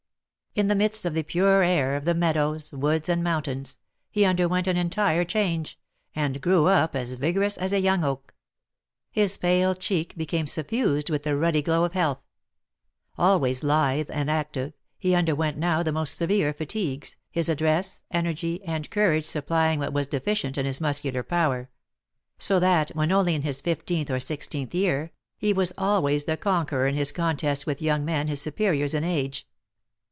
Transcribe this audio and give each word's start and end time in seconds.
In 0.53 0.67
the 0.67 0.75
midst 0.75 1.05
of 1.05 1.13
the 1.13 1.23
pure 1.23 1.63
air 1.63 1.95
of 1.95 2.03
the 2.03 2.13
meadows, 2.13 2.73
woods, 2.73 3.07
and 3.07 3.23
mountains, 3.23 3.77
he 4.09 4.25
underwent 4.25 4.67
an 4.67 4.75
entire 4.75 5.23
change, 5.23 5.79
and 6.13 6.41
grew 6.41 6.65
up 6.67 6.93
as 6.93 7.13
vigorous 7.13 7.57
as 7.57 7.71
a 7.71 7.79
young 7.79 8.03
oak; 8.03 8.33
his 9.13 9.37
pale 9.37 9.73
cheek 9.73 10.13
became 10.17 10.45
suffused 10.45 11.09
with 11.09 11.23
the 11.23 11.37
ruddy 11.37 11.61
glow 11.61 11.85
of 11.85 11.93
health; 11.93 12.19
always 13.17 13.63
lithe 13.63 14.09
and 14.11 14.29
active, 14.29 14.73
he 14.97 15.15
underwent 15.15 15.57
now 15.57 15.83
the 15.83 15.93
most 15.93 16.17
severe 16.17 16.53
fatigues, 16.53 17.15
his 17.29 17.47
address, 17.47 18.01
energy, 18.11 18.61
and 18.65 18.89
courage 18.89 19.25
supplying 19.25 19.79
what 19.79 19.93
was 19.93 20.05
deficient 20.07 20.57
in 20.57 20.65
his 20.65 20.81
muscular 20.81 21.23
power; 21.23 21.69
so 22.37 22.59
that, 22.59 22.89
when 22.89 23.09
only 23.13 23.35
in 23.35 23.43
his 23.43 23.61
fifteenth 23.61 24.11
or 24.11 24.19
sixteenth 24.19 24.75
year, 24.75 25.13
he 25.37 25.53
was 25.53 25.71
always 25.77 26.25
the 26.25 26.35
conqueror 26.35 26.87
in 26.87 26.95
his 26.95 27.13
contests 27.13 27.65
with 27.65 27.81
young 27.81 28.03
men 28.03 28.27
his 28.27 28.41
superiors 28.41 28.93
in 28.93 29.05
age. 29.05 29.47